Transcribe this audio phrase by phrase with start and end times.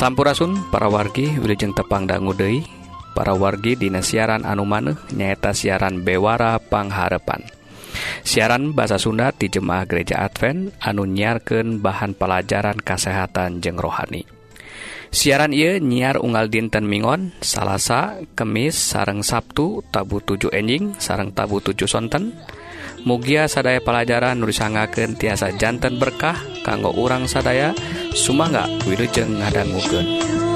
[0.00, 2.32] Sampurasun para wargi Wilujeng Tepang Dangu
[3.12, 7.44] para wargi Dina siaran anu maneh nyaeta siaran Bewara Pangharepan
[8.24, 14.24] siaran bahasa Sunda di Jemaah Gereja Advent anu nyiarkan bahan pelajaran kesehatan jeng rohani.
[15.12, 21.60] Siaran ia nyiar unggal dinten Mingon Salasa Kemis sareng Sabtu tabu 7 enjing sareng tabu
[21.60, 22.59] 7 sonten dan
[23.00, 27.72] Mugia sadaya pelajaran nurisanggaken tiasa jantan berkah kanggo urang sadaya
[28.12, 30.49] Sumangga Wilujeng ngadangguken.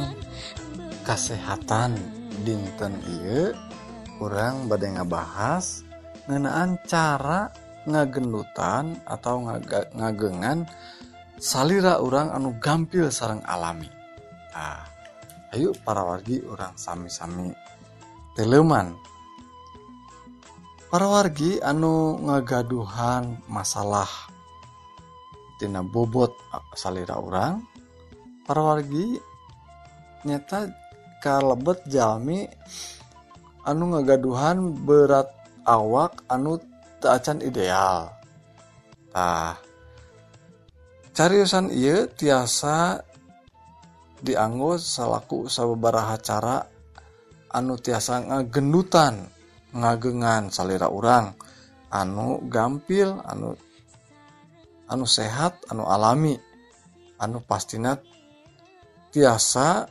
[0.00, 1.90] tentang kesehatan
[2.44, 3.52] dinten I
[4.16, 5.84] kurang badai bahas
[6.28, 7.52] ngenaan cara
[7.88, 10.68] ngagendutan atau ngaga, ngagengan
[11.40, 13.88] salira orang anu gampil sarang alami.
[14.52, 14.84] Nah,
[15.50, 17.50] Ayo para wargi orang sami-sami
[18.38, 18.94] teleman
[20.86, 24.06] para wargi anu ngagaduhan masalah
[25.58, 26.30] tina bobot
[26.78, 27.66] salira orang
[28.46, 29.18] para wargi
[30.24, 30.68] nyata
[31.20, 32.48] kalebet Jami
[33.64, 35.28] anu ngagaduhan berat
[35.68, 36.56] awak anu
[37.00, 38.12] taacan idealtah
[41.12, 43.04] cariusan ia tiasa
[44.20, 46.64] dianggo salahku sababaraha cara
[47.52, 49.28] anu tiasa ngagendutan
[49.72, 51.32] ngagengan salira orang
[51.90, 53.56] anu gampil anu
[54.90, 56.34] anu sehat anu alami.
[57.20, 58.00] Anu pastinat
[59.12, 59.84] tiasa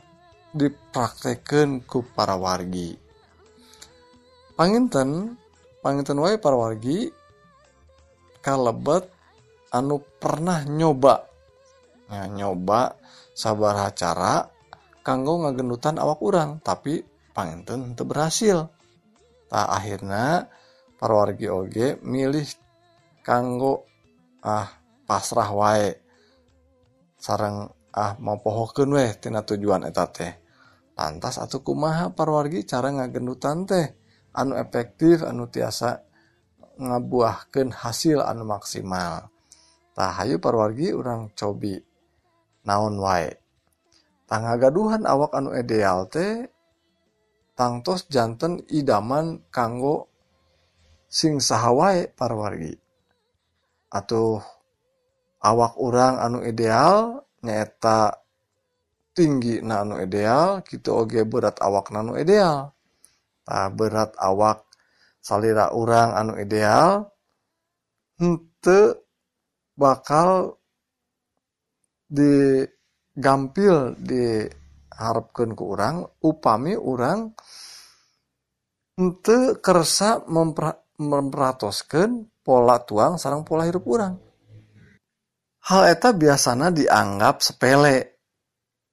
[0.50, 2.98] dipraktekan ku para wargi
[4.60, 5.40] panginten
[5.80, 7.08] panginten wae para wargi
[8.44, 9.08] kalebet
[9.72, 11.24] anu pernah nyoba.
[12.10, 12.98] Nah, nyoba
[13.32, 14.44] sabar acara
[15.00, 17.00] kanggo ngagendutan awak urang tapi
[17.32, 18.68] panginten itu berhasil.
[19.48, 20.26] Tak nah, akhirnya
[20.98, 22.44] para wargi oge milih
[23.24, 23.86] kanggo
[24.42, 24.68] ah
[25.06, 25.88] pasrah wae.
[27.20, 30.39] Sarang ah mau pohokeun weh tina tujuan eta teh.
[31.00, 33.96] lantas atau kumaha parwargi cara ngagendutan teh.
[34.36, 36.04] Anu efektif anu tiasa
[36.76, 39.32] ngabuahkan hasil anu maksimal.
[39.96, 41.80] Tahayu parwargi orang cobi
[42.68, 43.32] naon wae.
[44.28, 46.46] Tangga gaduhan awak anu ideal teh
[47.56, 50.12] tangtos jantan idaman kanggo
[51.08, 52.76] sing sahawai parwargi.
[53.90, 54.38] Atau
[55.40, 58.19] awak orang anu ideal nyata
[59.12, 62.70] tinggi na anu ideal gitu oge berat awak nanu ideal.
[63.50, 64.70] Nah, berat awak
[65.20, 67.10] salira urang anu ideal
[68.20, 68.80] ente
[69.74, 70.60] bakal
[72.10, 77.32] digampil diharapkan ke orang upami orang
[79.00, 84.30] ente kersa memper, memperatoskan pola tuang sarang pola hirup orang
[85.70, 88.19] hal eta biasanya dianggap sepele.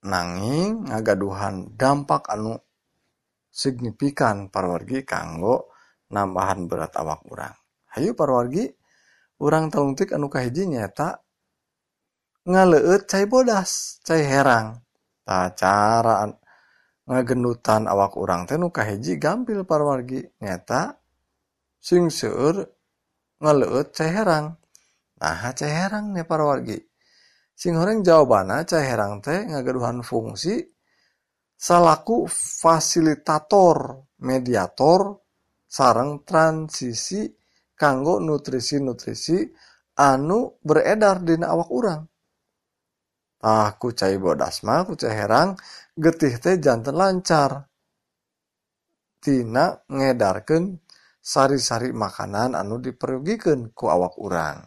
[0.08, 2.56] nanging ngagaduhan dampak anu
[3.52, 5.70] signifikan parwargi kanggo
[6.14, 7.56] nambahan berat awak urang.
[7.92, 8.70] Hayu parwargi
[9.44, 11.20] urang telungtik anu kahiji nyata
[12.48, 14.80] ngaleut cai bodas cai herang.
[15.28, 16.24] Ta cara
[17.08, 20.24] ngagendutan awak urang teh nu kahiji gampil parwargi.
[20.40, 20.96] Nyata
[21.82, 22.64] sing seueur
[23.44, 24.56] ngaleut cai herang.
[25.20, 26.87] Nah cai herang nih parwargi.
[27.58, 30.62] singhoreng cai herang teh ngagaduhan fungsi
[31.58, 35.26] salaku fasilitator mediator
[35.66, 37.26] sarang transisi
[37.74, 39.38] kanggo nutrisi-nutrisi
[39.98, 42.02] anu beredar dina awak urang.
[43.42, 45.58] Ah ku cai bodas mah ku cai herang
[45.98, 47.66] getih teh jantan lancar.
[49.18, 50.78] Tina ngedarkan
[51.18, 54.62] sari-sari makanan anu diperugikan ku awak urang.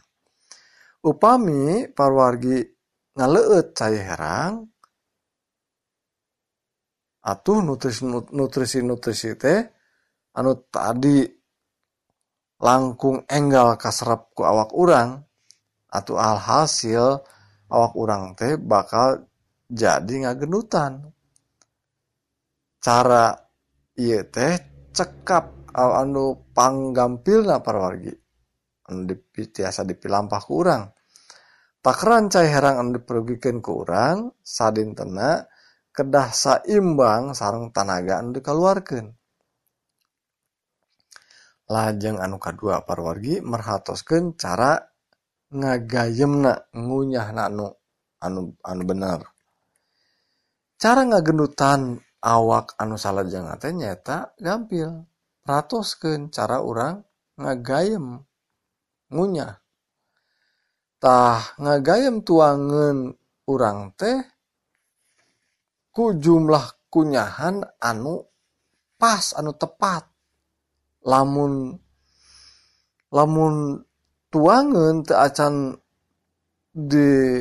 [1.01, 2.80] Upami parwargi
[3.21, 4.65] ngaleut cai herang
[7.21, 9.61] atuh nutrisi nutrisi nutrisi teh
[10.41, 11.29] anu tadi
[12.65, 15.21] langkung enggal kaserap ku awak urang
[15.93, 17.21] atau alhasil
[17.69, 19.31] awak urang teh bakal
[19.71, 21.15] jadi ngagenutan.
[22.83, 23.37] Cara
[23.95, 24.59] iya teh
[24.91, 28.13] cekap anu panggampilna parwargi.
[28.91, 30.91] Anu dipitiasa dipilampah ku urang.
[31.81, 35.49] Tak herang anu diperugikeun ku urang, sadintenna
[35.97, 39.17] kedah saimbang sareng tanaga anu dikaluarkeun.
[41.73, 44.77] Lajeng anu kadua parwargi merhatoskeun cara
[45.49, 47.73] ngagayemna ngunyahna anu
[48.21, 49.21] anu anu bener.
[50.77, 55.09] Cara ngagendutan awak anu salajengna teh nyata gampil.
[55.49, 57.01] Ratoskeun cara urang
[57.41, 58.21] ngagayem
[59.09, 59.60] ngunyah
[61.57, 63.17] ngagayem tuangan
[63.49, 64.21] urang teh
[65.97, 68.29] ku jumlah kunyahan anu
[69.01, 70.05] pas anu tepat.
[71.01, 71.73] Lamun
[73.09, 73.81] lamun
[74.29, 75.73] tuangan teacan
[76.71, 77.41] di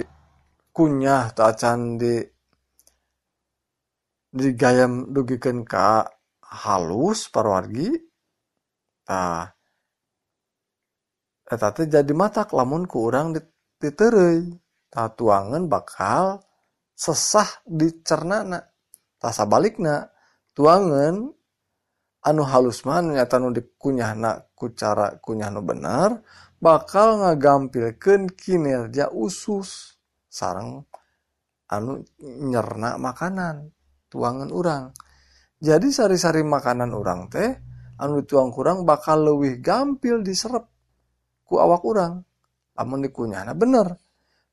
[0.72, 2.24] kunyah teacan di
[4.32, 6.08] digayam dugikeun ka
[6.64, 7.92] halus parwargi
[9.04, 9.59] tah.
[11.50, 13.34] eta teh jadi matak lamun ku urang
[13.81, 14.54] diteureuy
[14.94, 16.46] tah tuangan bakal
[16.94, 18.62] sesah dicernana.
[19.18, 20.06] Tah sabalikna
[20.54, 21.25] tuangan
[22.19, 26.22] anu halus mah nyata nu dikunyahna ku cara kunyah nu bener
[26.62, 29.98] bakal ngagampilkeun kinerja usus.
[30.30, 30.86] Sarang
[31.74, 33.74] anu nyerna makanan
[34.06, 34.94] tuangan urang.
[35.60, 37.50] Jadi sari-sari makanan urang teh
[37.98, 40.69] anu tuang kurang bakal lebih gampil diserap
[41.50, 42.22] ku awak urang.
[42.78, 43.98] Amun dikunyahna bener.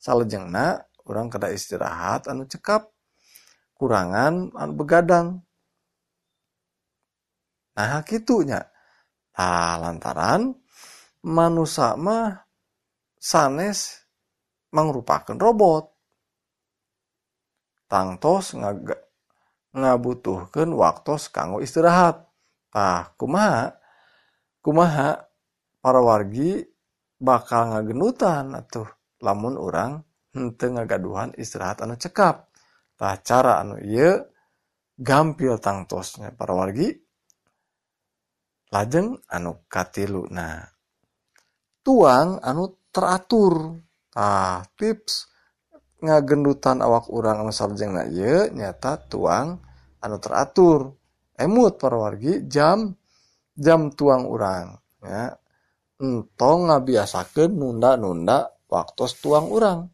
[0.00, 2.88] Salajengna orang kada istirahat anu cekap.
[3.76, 5.44] Kurangan anu begadang.
[7.76, 8.64] Nah gitunya
[9.36, 10.56] nah lantaran
[11.20, 12.48] manusia mah
[13.20, 14.00] sanes
[14.72, 15.92] mangrupakan robot.
[17.86, 18.96] Tangtos ngag
[19.76, 22.24] ngabutuhkan waktu kanggo istirahat.
[22.72, 23.76] Tah kumaha?
[24.64, 25.22] Kumaha?
[25.78, 26.66] Para wargi
[27.16, 28.88] bakal ngagenutan atuh.
[29.24, 30.04] Lamun urang
[30.36, 32.52] henteu ngagaduhan istirahat anu cekap.
[32.96, 34.20] Tah cara anu ieu
[34.96, 36.92] gampil tangtosnya para wargi
[38.72, 40.28] lajeng anu katilu.
[40.28, 40.60] Nah
[41.80, 43.80] tuang anu teratur.
[44.12, 45.32] Tah tips
[46.04, 49.60] ngagendutan awak urang anu sarjengna ieu nyata tuang
[50.04, 50.92] anu teratur.
[51.36, 52.96] Emut para wargi jam
[53.56, 55.36] jam tuang urang ya.
[55.96, 59.88] entong ngabiasakeun nunda-nunda waktos tuang urang.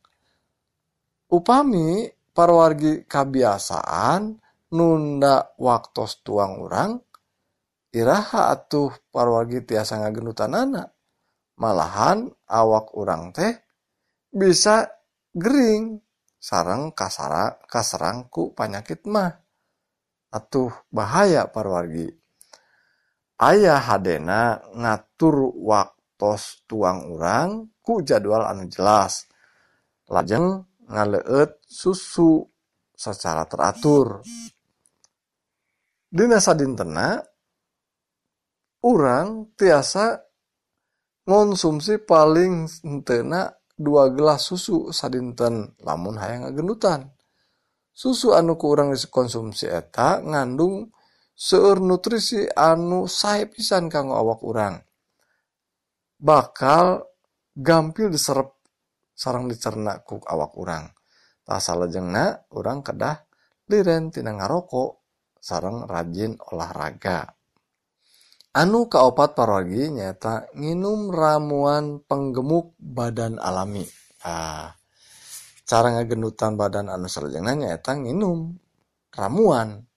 [1.32, 4.36] Upami parwargi kabiasaan
[4.72, 7.00] nunda waktos tuang urang,
[7.92, 10.88] iraha atuh parwargi tiasa ngagenutanana.
[11.60, 13.52] Malahan awak urang teh
[14.32, 14.88] bisa
[15.36, 16.00] gering
[16.40, 19.30] sarang kasara kaserangku panyakit mah.
[20.32, 22.21] Atuh bahaya parwargi.
[23.42, 29.26] ayah hadena ngatur waktos tuang urang ku jadwal anu jelas.
[30.06, 32.46] Lajeng ngaleet susu
[32.94, 34.22] secara teratur.
[36.12, 37.18] Dina sadintena
[38.84, 40.20] orang tiasa
[41.26, 45.74] ngonsumsi paling entena dua gelas susu sadinten.
[45.82, 47.10] Lamun hayang ngagendutan.
[47.92, 50.92] Susu anu kurang dikonsumsi eta ngandung
[51.32, 54.76] seueur nutrisi anu sae pisan kanggo awak urang.
[56.22, 57.02] Bakal
[57.56, 58.54] gampil diserep
[59.12, 60.88] sarang dicerna ku awak urang.
[61.42, 63.18] Tasa lejengna urang kedah
[63.66, 65.02] liren tina ngarokok
[65.42, 67.26] sarang rajin olahraga.
[68.52, 73.88] Anu kaopat parogi nyata nginum ramuan penggemuk badan alami.
[74.22, 74.76] Ah
[75.72, 78.54] cara ngagenutan badan anu sarjana nyaeta nginum
[79.16, 79.88] ramuan.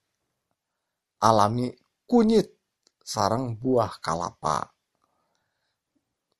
[1.20, 1.72] alami
[2.06, 2.56] kunyit
[3.02, 4.70] sarang buah kalapa.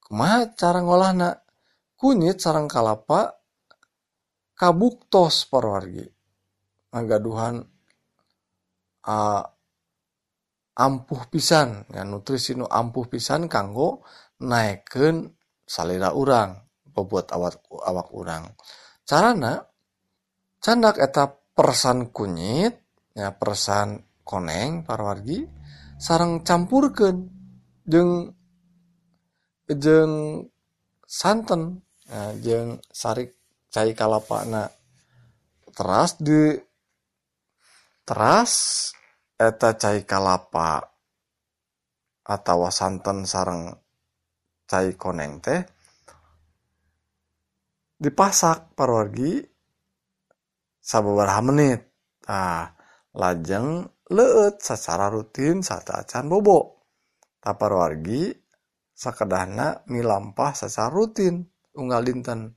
[0.02, 1.30] Kumaha cara ngolahna?
[1.96, 3.34] Kunyit sarang kalapa
[4.54, 6.06] kabuktos parwargi.
[6.94, 7.62] Ngagaduhan
[9.06, 9.42] uh,
[10.76, 11.88] ampuh pisan.
[11.90, 14.06] Ya nutrisi nu ampuh pisan kanggo
[14.42, 15.34] naikkan
[15.66, 16.54] salira urang
[16.86, 18.44] bebuat awak awak urang.
[19.02, 19.58] Carana
[20.62, 22.74] candak eta persan kunyit
[23.16, 25.46] ya persan koneng parwargi
[25.96, 27.30] sarang campurkan
[27.86, 28.34] jeng
[29.70, 30.44] jeng
[31.06, 31.78] santan
[32.10, 33.38] nah, jeng sarik
[33.70, 34.66] cai kalapana
[35.70, 36.58] teras di
[38.02, 38.52] teras
[39.38, 40.82] eta cai kalapa
[42.26, 43.70] atau santan sarang
[44.66, 45.62] cai koneng teh
[47.96, 49.40] dipasak parwargi
[50.86, 51.80] sababaraha menit.
[52.26, 52.74] Ah
[53.16, 56.84] lajeng leet sacara rutin satu acan bobo.
[57.42, 58.30] Tapar wargi
[58.94, 61.46] sekedahna milampah secara rutin.
[61.76, 62.54] Unggal dinten.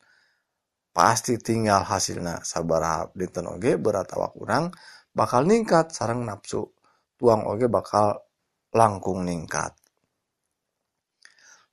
[0.90, 4.74] Pasti tinggal hasilnya sabar dinten oge berat awak kurang
[5.14, 5.94] bakal ningkat.
[5.94, 6.66] Sarang nafsu
[7.16, 8.26] tuang oge bakal
[8.74, 9.74] langkung ningkat.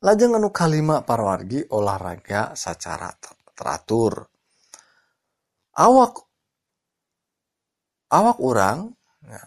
[0.04, 3.08] Lajeng anu kalima parwargi olahraga secara
[3.56, 4.28] teratur.
[5.76, 6.14] Awak
[8.12, 8.92] awak orang
[9.24, 9.42] ya,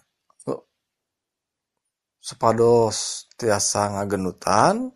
[2.29, 4.93] sepados tiasa ngagenutan,tah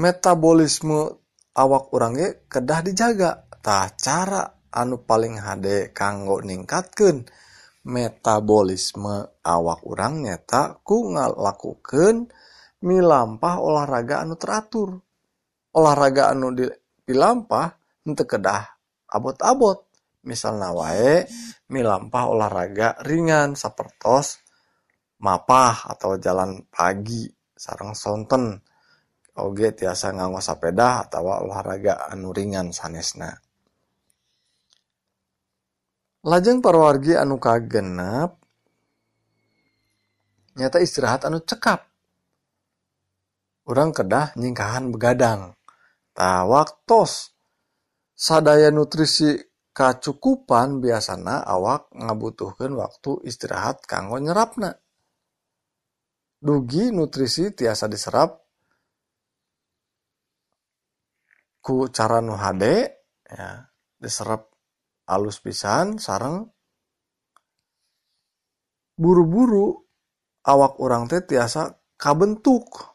[0.00, 1.20] metabolisme
[1.52, 7.28] awak urang ge kedah dijaga,tah cara anu paling hade kanggo ningkatkeun
[7.84, 12.32] metabolisme awak urang nyata ku ngalakukeun
[12.80, 15.04] milampah olahraga anu teratur.
[15.72, 16.52] Olahraga anu
[17.04, 17.76] dilampah
[18.08, 18.64] untuk kedah
[19.08, 19.84] abot-abot.
[20.22, 21.26] Misalna wae
[21.66, 24.41] milampah olahraga ringan sapertos
[25.22, 28.58] mapah atau jalan pagi sarang sonten.
[29.32, 33.32] Oge tiasa nganggo sepeda atau olahraga anu ringan sanesna.
[36.28, 38.36] Lajeng parwargi anu kagenep
[40.60, 41.88] nyata istirahat anu cekap.
[43.64, 45.56] Orang kedah nyingkahan begadang.
[46.12, 47.32] Tak waktos
[48.12, 49.32] sadaya nutrisi
[49.72, 54.76] kacukupan biasana awak ngabutuhkan waktu istirahat kanggo nyerapna
[56.42, 58.42] dugi nutrisi tiasa diserap
[61.62, 62.64] ku cara nu HD
[63.30, 63.62] ya
[64.02, 64.50] diserap
[65.06, 66.50] alus pisan sarang
[68.98, 69.82] buru-buru
[70.46, 72.90] awak orang teh tiasa kabentuk.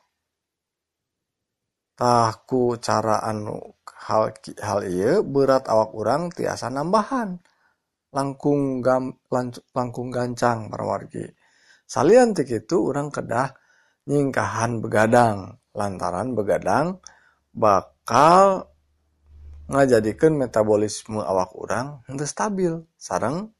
[1.97, 3.57] Tahu cara anu
[4.05, 4.29] hal
[4.61, 7.41] hal iya berat awak orang tiasa nambahan.
[8.13, 9.17] Langkung gam
[9.73, 10.85] langkung gancang para
[11.87, 13.55] salian tik itu orang kedah
[14.05, 15.57] nyingkahan begadang.
[15.71, 16.99] Lantaran begadang
[17.53, 18.71] bak bakal
[19.67, 22.71] ngajadikan metabolisme awak orang untuk stabil.
[22.95, 23.51] Sarang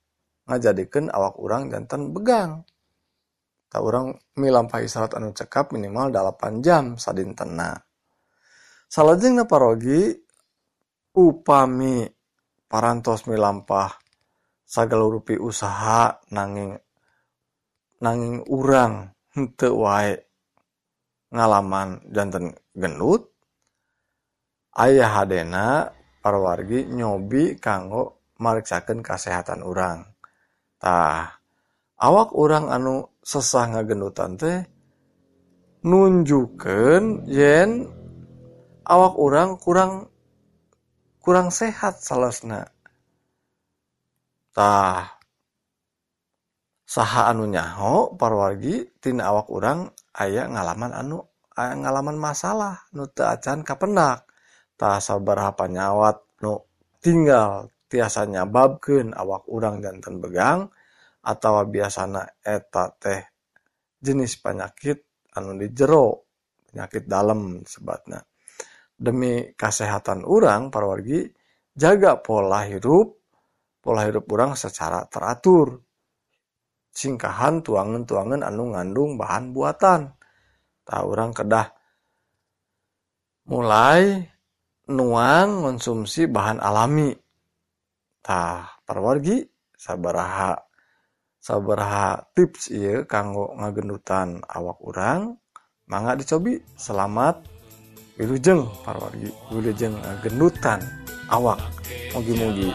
[0.48, 2.64] ngajadikan awak orang jantan begang.
[3.68, 7.88] Tak orang milampah istirahat anu cekap minimal 8 jam sadintena
[8.88, 10.16] salajeng na parogi
[11.12, 12.08] upami
[12.72, 14.00] parantos milampah
[14.88, 16.76] rupi usaha nanging
[18.04, 20.18] nanging urang henteu wae
[21.34, 23.30] ngalaman janten gendut
[24.78, 25.90] ayah hadena
[26.22, 30.06] parwargi nyobi kanggo mariksakeun kasehatan urang.
[30.78, 31.42] Tah
[31.98, 34.60] awak urang anu sesah ngagendutan teh
[35.82, 37.90] nunjukkan yen
[38.86, 40.14] awak orang kurang
[41.22, 42.70] kurang sehat salasna
[44.54, 45.17] tah
[46.88, 51.20] saha anu nyaho parwargitina awak urang aya ngalaman anu
[51.58, 54.24] ngalaman masalah nu teu acan kapenak.
[54.78, 56.64] Tah sabaraha nyawat nu
[57.02, 60.70] tinggal tiasa nyababkeun awak urang jantan begang
[61.26, 63.22] atau biasana eta teh
[64.00, 65.02] jenis penyakit
[65.34, 66.30] anu di jero
[66.70, 68.22] penyakit dalam sebatnya
[68.94, 71.26] demi kesehatan urang parwargi
[71.74, 73.18] jaga pola hirup
[73.82, 75.87] pola hirup urang secara teratur.
[76.98, 80.18] singkahan tuangan-tuangan anu ngandung bahan buatan.
[80.82, 81.70] Tak orang kedah
[83.46, 84.26] mulai
[84.90, 87.14] nuang konsumsi bahan alami.
[88.26, 89.46] Tah perwargi
[89.78, 90.58] sabaraha
[91.38, 95.38] sabaraha tips iya kanggo ngagendutan awak orang
[95.88, 97.40] mangga dicobi selamat
[98.18, 99.94] wilujeng parwargi wilujeng
[100.26, 100.82] gendutan
[101.30, 101.62] awak.
[102.16, 102.74] Mugi-mugi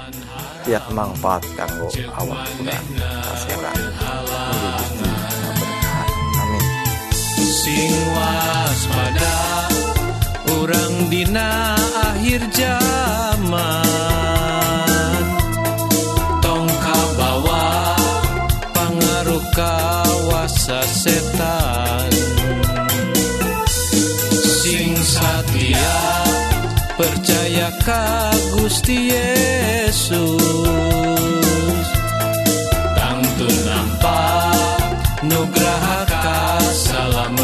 [0.63, 2.85] tiap manfaat kanggo awak orang
[3.27, 3.59] kasih
[7.53, 9.69] sing waspada
[10.57, 13.53] urang dina akhir zaman.
[16.41, 17.93] Tongka bawa
[18.73, 22.09] pangaruh kawasa setan.
[24.65, 26.01] Sing satya
[26.97, 30.25] percaya ka Gusti Yesus.
[32.97, 34.52] Tangtu nampak
[35.23, 37.43] nugraha kasalamatan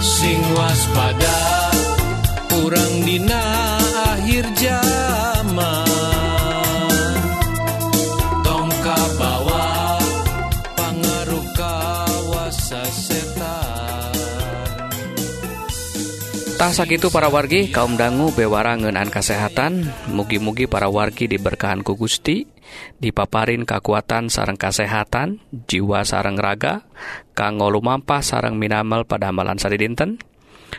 [0.00, 1.38] sing waspada
[2.46, 3.44] kurang dina
[4.16, 5.84] akhir zaman.
[8.40, 10.00] Tongka bawa
[10.78, 14.16] pangaruh kawasa setan.
[16.54, 22.53] Tah sakitu para wargi kaum dangu bewara ngeunaan kesehatan mugi-mugi para wargi diberkahan ku Gusti
[23.02, 26.86] dipaparin kekuatan sareng kesehatan jiwa sareng raga
[27.32, 30.18] kanggo lumampah sareng minamel pada amalan sari dinten.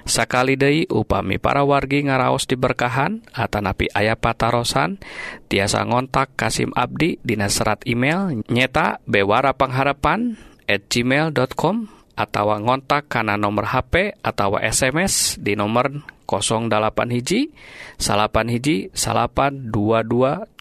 [0.03, 4.99] Sakali deui upami para wargi ngaraos diberkahan atanapi aya patarosan
[5.47, 10.35] tiasa ngontak Kasim Abdi dina serat email nyeta bewara pengharapan
[10.67, 17.53] at gmail.com atau ngontak karena nomor HP atau SMS di nomor 08 hiji
[18.01, 20.59] salapan hiji salapan 2275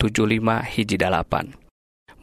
[0.71, 1.57] hiji dalapan.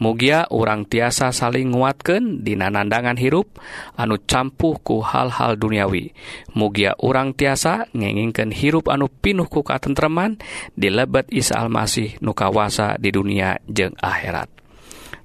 [0.01, 3.61] Mugia urang tiasa saling nguatkan di nandangan hirup
[3.93, 6.09] anu campuh ku hal-hal duniawi.
[6.57, 10.41] Mugia urang tiasa ngengingken hirup anu pinuh ku katentreman
[10.73, 14.60] dilebet Isa Almasih nukawasa di dunia jeung akhirat.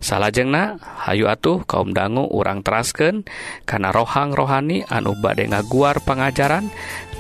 [0.03, 3.25] salahjengna Hayu atuh kaum dangu urang terasken
[3.65, 6.69] karena rohang rohani anu bade ngaguar pengajaran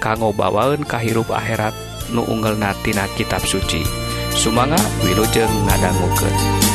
[0.03, 1.73] kanggo bawaun kahirup akhirat
[2.13, 6.66] nu unggel natina kitab suci Sumanga wilujeng ngadangguken.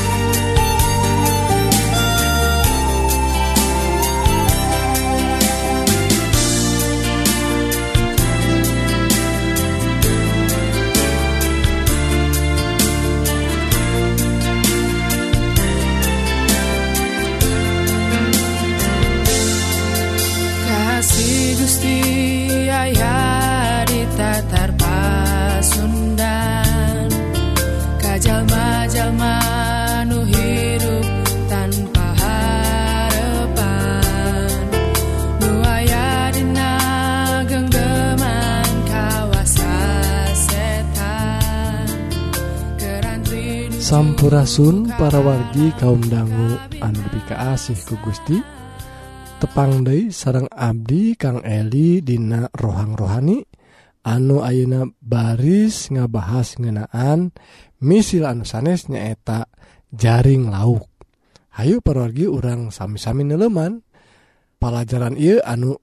[43.91, 48.39] Sampurasun para wargi kaum dangu anu asih ku Gusti.
[49.35, 53.43] Tepang Dei sarang Abdi Kang Eli Dina rohang rohani
[54.07, 57.35] anu Ayeuna baris ngabahas ngenaan
[57.83, 59.51] misil anu sanes nyaeta
[59.91, 60.87] jaring lauk.
[61.59, 63.83] Hayu perwargi urang sami-sami neleman.
[64.55, 65.75] Pelajaran ia anu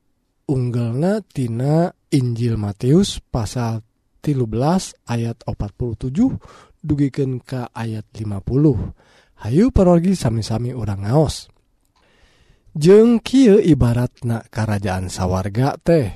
[0.49, 3.85] unggelna Tina Injil Matius pasal
[4.25, 4.49] 13
[5.13, 11.47] ayat 47 dugiken ka ayat 50 Hayu perorgi sami-sami urang ngaos.
[12.75, 16.11] Jeng Ky ibaratna kerajaan sawwarga teh.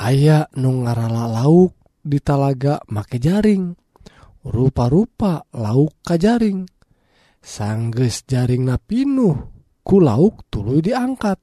[0.00, 3.76] Aya nu ngarala lauk di talaga make jaring.
[4.48, 6.64] Rupa-rupa lauk ka jaring.
[7.44, 9.36] Sangges jaring napinuh
[9.84, 11.40] ku lauk tulu diangkat.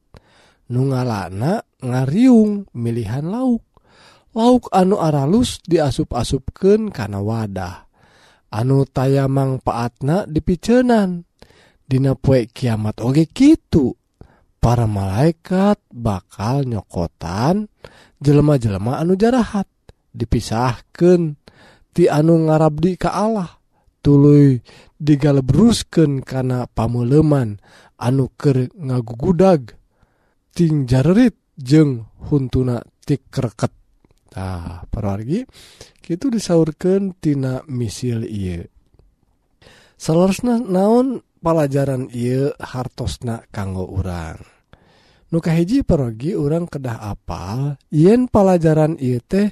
[0.73, 3.61] Nu ngalana ngariung milihan lauk.
[4.33, 7.85] Lauk anu aralus diasup-asupken kana wadah.
[8.55, 9.27] anu taya
[9.59, 11.27] paatna dipicenan
[11.85, 13.93] Dina poe kiamat oge gitu
[14.57, 17.69] para malaikat bakal nyokotan
[18.17, 19.69] jelema-jelema anu jarahat.
[20.09, 21.37] Dipisahkan
[21.93, 23.61] ti anu ngarabdi ke Allah.
[24.01, 24.61] Tuluy
[24.97, 27.61] digalebrusken karena pamuleman
[28.01, 29.77] anu ke ngagugudag.
[30.57, 33.73] Ting jarerit jeng huntuna tik kreket
[34.35, 35.47] Nah, perwargi.
[36.05, 38.67] Disaurkeun tina misil ieu.
[39.95, 44.37] Seharusnya naon pelajaran ieu hartosna kanggo urang?
[45.31, 49.49] Nuka hiji perogi orang kedah apal yen pelajaran I teh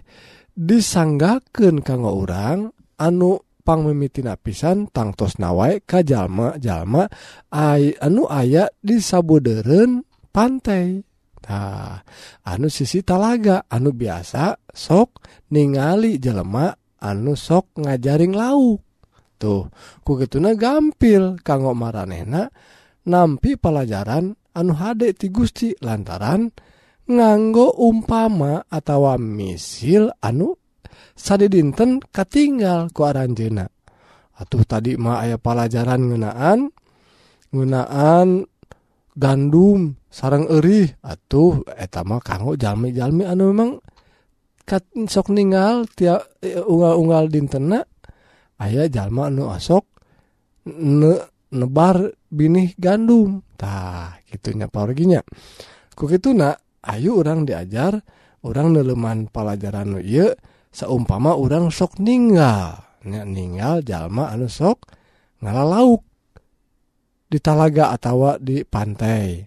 [0.53, 2.69] disanggaken kanggo orang
[3.01, 7.09] anupangmemitina pisan tangtos nawai kajjallma jalma
[7.49, 11.12] anu aya disabuderen pantai.
[11.43, 11.99] Nah,
[12.47, 15.19] anu sisi talaga anu biasa sok
[15.51, 18.79] ningali jelemak anu sok ngajaring lauk
[19.35, 19.67] tuh
[20.07, 22.47] ku kugetuna gampil kanggo maranehna
[23.11, 26.47] nampi pelajaran anu hadek ti Gusti lantaran
[27.11, 30.55] nganggo umpama atawa misil anu
[31.11, 33.67] sade dinten katinggal ku aranjena.
[34.33, 36.71] Atuh tadi mah aya pelajaran ngenaan
[37.53, 38.49] ngenaan
[39.13, 43.25] gandum sarang erih atuh etama kanggo jalmi-jalmi.
[43.25, 43.71] Anu memang
[44.63, 47.85] kat sok ningal tiap e, unggal-unggal dintenak
[48.61, 49.85] ayah jalma anu asok
[50.69, 51.19] ne,
[51.53, 53.41] nebar binih gandum.
[53.57, 55.21] Tah gitunya porginya
[55.93, 58.01] ku gitu nak ayu orang diajar
[58.43, 60.33] orang neleman pelajaran nu iya
[60.73, 62.81] saumpama orang sok ninggal.
[63.03, 64.89] Nya ninggal jalma anu sok
[65.43, 66.12] ngala lauk
[67.33, 69.41] di talaga atawa di pantai.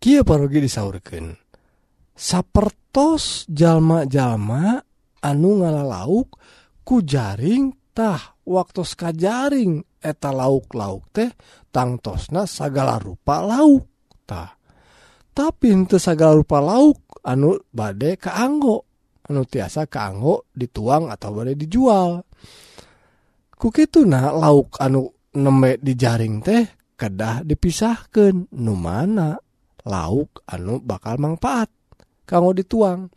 [0.00, 1.36] Kia parogi disaurkeun?
[2.16, 4.80] Sapertos jalma-jalma
[5.20, 6.40] anu ngala lauk
[6.80, 11.28] ku jaringtah waktu ka jaring eta lauk lauk teh
[11.68, 13.84] tangtosna segala rupa lauk
[14.24, 14.56] tah.
[15.36, 18.88] Tapi henteu segala rupa lauk anu bade kaanggo
[19.28, 22.24] anu tiasa kaanggo dituang atau bade dijual.
[23.60, 26.64] Kukitu nah lauk anu neme di jaring teh
[26.98, 29.38] kedah dipisahkan nu mana
[29.86, 31.70] lauk anu bakal manfaat
[32.26, 33.10] kanggo dituang.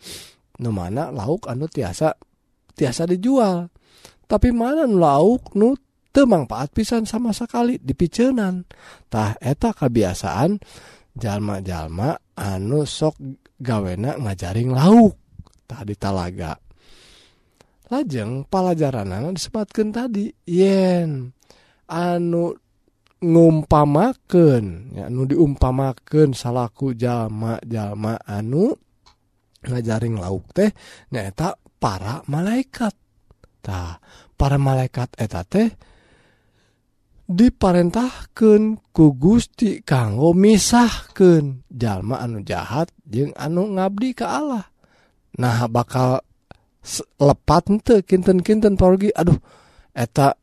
[0.62, 2.14] Nu mana lauk anu tiasa
[2.78, 3.70] tiasa dijual.
[4.30, 5.74] Tapi mana nu lauk nu
[6.14, 8.70] teu manfaat pisan sama sekali dipicenan
[9.10, 10.62] tah eta kebiasaan
[11.18, 13.18] jalma-jalma anu sok
[13.58, 15.18] gawena ngajaring lauk
[15.66, 16.54] tadi talaga.
[17.90, 21.30] Lajeng pelajaran disebutkan tadi yen.
[21.88, 22.56] anu
[23.24, 28.76] ngumpamaken ya anu diumpamaken salahku jalma-jalma anu
[29.64, 30.76] ngajaring lauk teh
[31.12, 32.92] nyaeta para malaikat.
[33.64, 34.04] Tah
[34.36, 35.72] para malaikat eta teh
[37.24, 44.68] diparentahkan ku Gusti kanggo misahkan jalma anu jahat jeung anu ngabdi ke Allah.
[45.40, 46.20] Nah bakal
[47.24, 49.16] lepat ente kinten-kinten porgi.
[49.16, 49.40] Aduh
[49.96, 50.36] eta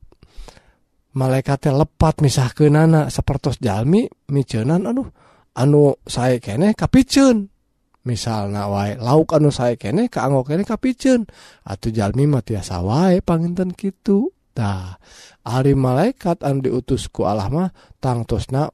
[1.16, 5.08] malaikatnya lepat misahkan nana seperti Jalmi micenan aduh
[5.56, 7.50] anu saya kene kapicen.
[8.00, 11.26] Misalnya wae lauk anu saya kene kaanggo kene kapicen.
[11.66, 14.98] Atau Jalmi matiasa wae panginten gitu tah
[15.46, 17.70] hari malaikat anu diutus ku Allah mah
[18.02, 18.70] tangtosna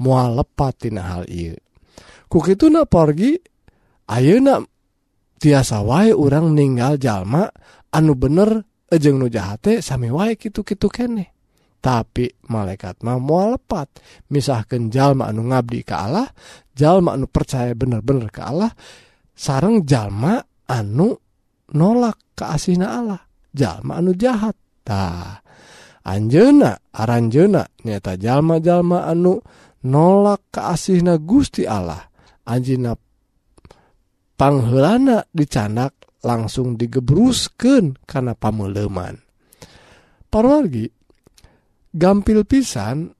[0.00, 1.56] mual lepat tina hal iya
[2.28, 3.38] ku kitu na porgi
[4.12, 4.60] ayeuna
[5.40, 7.48] tiasa wae orang ninggal jalma
[7.94, 11.35] anu bener ejeng nu jahate sami wae kitu-kitu kene.
[11.86, 14.02] tapi malaikat mah mual lepat.
[14.34, 16.26] Misahkan jalma anu ngabdi ke Allah
[16.74, 18.74] jalma anu percaya bener-bener ke Allah
[19.30, 21.14] sarang jalma anu
[21.70, 23.22] nolak keasihna Allah.
[23.54, 24.58] Jalma anu jahat.
[24.82, 25.38] Tah
[26.06, 29.38] Anjena Aranjena nyata jalma-jalma anu
[29.86, 32.02] nolak keasihna Gusti Allah.
[32.50, 32.98] Anjina
[34.34, 35.94] panghelana dicanak
[36.26, 39.26] langsung digebrusken karena pameleman
[40.36, 40.90] parwargi
[41.96, 43.16] gampil pisan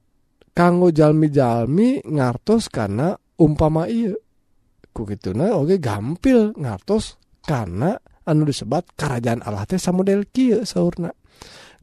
[0.52, 4.12] kanggo jalmi-jalmi ngartos karena umpama iya
[4.92, 11.14] ku gituna oke okay, gampil ngartos karena anu disebat kerajaan Allah teh samodel kieu saurna.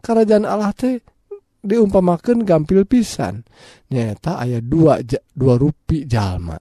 [0.03, 0.99] Kerajaan Allah teh
[1.63, 3.47] diumpamakan gampil pisan.
[3.89, 4.99] Nyata ayat dua
[5.31, 6.59] dua rupi jalma.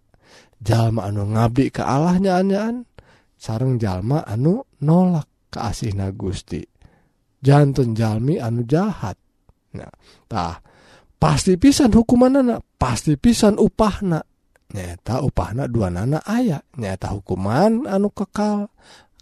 [0.62, 2.87] Jalma anu ngabdi ke Allah nyaanyaan
[3.35, 6.62] sarang jalma anu nolak ke asihna Gusti.
[7.42, 9.18] Jantun jalmi anu jahat.
[9.76, 10.54] nah,
[11.16, 14.20] pasti pisan hukuman anak pasti pisan upahna
[14.72, 18.72] nyata upahna dua nana ayah nyata hukuman anu kekal.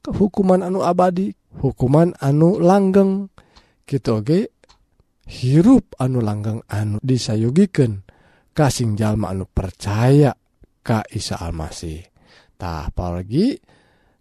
[0.01, 1.35] Ke hukuman anu abadi.
[1.61, 3.29] Hukuman anu langgeng.
[3.85, 4.41] Gitu oke?
[5.27, 8.07] Hirup anu langgeng anu disayugiken
[8.55, 10.33] kasing jalma anu percaya
[10.81, 12.01] Ka Isa Almasih.
[12.57, 13.61] Tah apalagi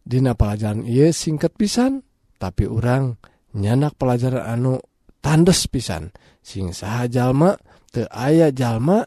[0.10, 2.02] Dina pelajaran ia singkat pisan
[2.42, 3.14] tapi orang
[3.54, 4.82] nyanak pelajaran anu
[5.20, 6.12] tandes pisan.
[6.40, 7.56] Sing saha jalma
[7.92, 9.04] te aya jalma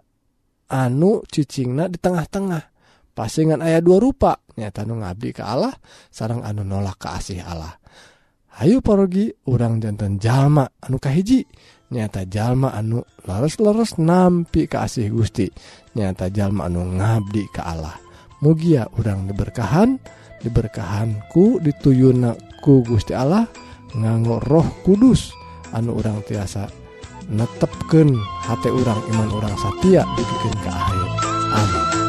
[0.72, 2.72] anu cicingna di tengah-tengah.
[3.12, 4.32] Pasingan ayat dua rupa.
[4.56, 5.72] Nyata nu ngabdi ke Allah
[6.08, 7.76] sarang anu nolak keasih Allah.
[8.60, 11.44] Hayu parogi urang jantan jalma anu kahiji.
[11.92, 15.48] Nyata jalma anu leres-leres nampi kasih Gusti.
[15.96, 17.96] Nyata jalma anu ngabdi ke Allah.
[18.40, 20.00] Mugia urang diberkahan
[20.42, 23.44] diberkahanku dituyunaku Gusti Allah
[23.92, 25.41] nganggo roh kudus.
[25.72, 26.68] anu orang tiasa
[27.32, 28.12] netepken
[28.44, 31.08] hati orang iman orang Satya dibikin ke akhir
[31.52, 32.01] amin.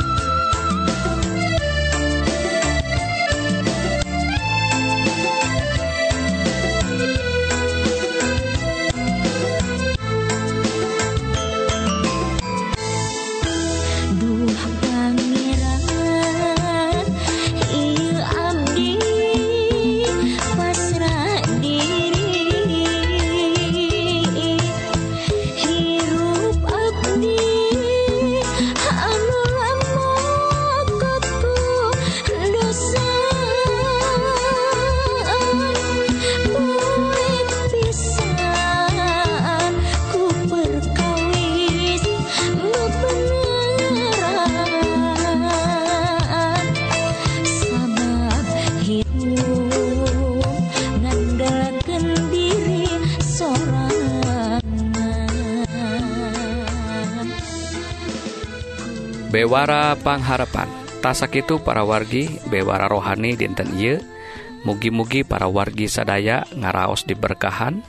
[59.54, 60.66] Bewara Pangharapan.
[61.06, 64.02] Tasak itu para wargi bewara rohani dinten Y
[64.66, 67.86] mugi-mugi para wargi sadaya ngaraos diberkahan.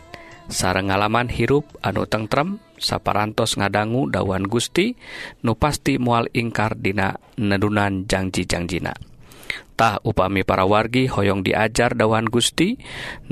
[0.52, 4.92] Sare ngalaman hirup anu tentrem saparantos ngadanggu dawan Gusti
[5.40, 12.76] nu pasti mual ingkar dina nedunan janji-jangjinatah upami para wargi hoyong diajar dawan Gusti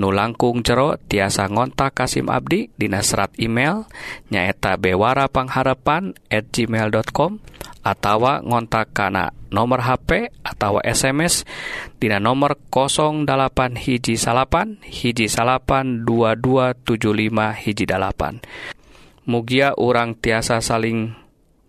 [0.01, 3.85] nu langkung jero tiasa ngontak Kasim Abdi dina serat email
[4.33, 7.33] nyaeta bewara gmail.com
[7.83, 11.45] atawa ngontak kana nomor HP atau SMS
[11.99, 18.39] Dina nomor 08 hiji salapan hiji salapan 2275 hiji dalapan
[19.23, 21.15] Mugia urang tiasa saling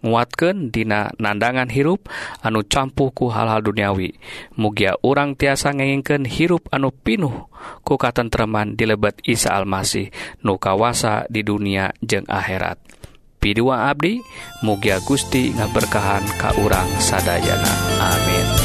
[0.04, 2.10] nguatkan Dina nandangan hirup
[2.42, 4.18] anu campuhku hal-hal duniawi
[4.58, 7.50] Mugia urang tiasa ngengingkeun hirup anu pinuh
[7.82, 10.12] ku katentreman dilebet Isa Almasih
[10.44, 13.03] nukawasa di dunia jeung akhirat.
[13.44, 14.24] Pi Abdi
[14.64, 17.76] mugia Gusti ngaberkahan Ka urang sadayana.
[18.00, 18.63] Amin.